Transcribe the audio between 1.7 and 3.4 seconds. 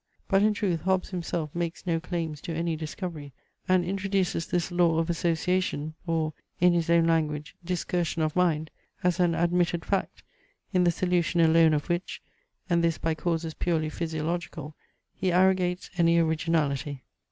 no claims to any discovery,